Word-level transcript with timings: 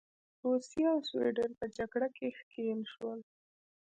روسیې 0.43 0.85
او 0.93 0.99
سوېډن 1.09 1.51
په 1.59 1.65
جګړه 1.77 2.07
کې 2.15 2.27
ښکیل 2.39 2.81
شول. 2.93 3.19